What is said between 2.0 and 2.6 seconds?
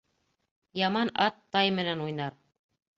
уйнар